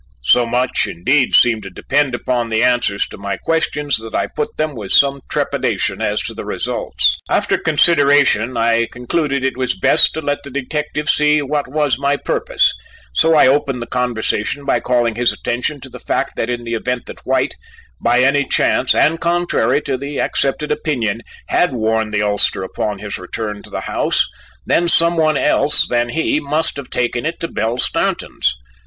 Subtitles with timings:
[0.23, 4.57] So much indeed seemed to depend upon the answers to my questions that I put
[4.57, 7.19] them with some trepidation as to the results.
[7.29, 12.17] After consideration I concluded it was best to let the detective see what was my
[12.17, 12.73] purpose,
[13.13, 16.73] so I opened the conversation by calling his attention to the fact that in the
[16.73, 17.53] event that White,
[18.01, 23.19] by any chance and contrary to the accepted opinion, had worn the ulster upon his
[23.19, 24.25] return to the house,
[24.65, 28.55] then some one else than he must have taken it to Belle Stanton's.